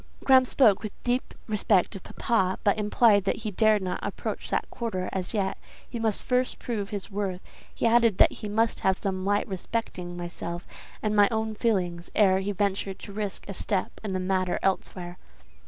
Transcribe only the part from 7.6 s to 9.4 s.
he added that he must have some